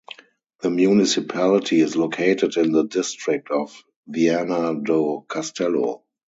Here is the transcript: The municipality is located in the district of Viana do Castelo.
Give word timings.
The 0.63 0.71
municipality 0.71 1.79
is 1.79 1.95
located 1.95 2.57
in 2.57 2.71
the 2.71 2.87
district 2.87 3.51
of 3.51 3.83
Viana 4.07 4.73
do 4.83 5.25
Castelo. 5.29 6.01